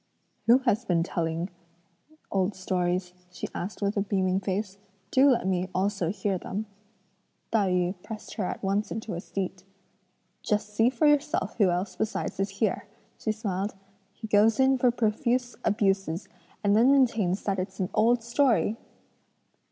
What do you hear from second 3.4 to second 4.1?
asked with a